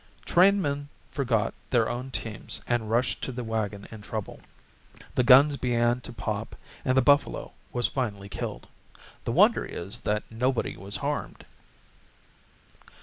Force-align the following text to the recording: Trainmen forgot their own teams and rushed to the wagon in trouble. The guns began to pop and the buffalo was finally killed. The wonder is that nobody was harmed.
Trainmen 0.25 0.87
forgot 1.11 1.53
their 1.69 1.87
own 1.87 2.09
teams 2.09 2.63
and 2.65 2.89
rushed 2.89 3.21
to 3.21 3.31
the 3.31 3.43
wagon 3.43 3.87
in 3.91 4.01
trouble. 4.01 4.39
The 5.13 5.21
guns 5.23 5.57
began 5.57 6.01
to 6.01 6.11
pop 6.11 6.55
and 6.83 6.97
the 6.97 7.03
buffalo 7.03 7.53
was 7.71 7.85
finally 7.85 8.27
killed. 8.27 8.67
The 9.25 9.31
wonder 9.31 9.63
is 9.63 9.99
that 9.99 10.23
nobody 10.31 10.75
was 10.75 10.95
harmed. 11.05 11.45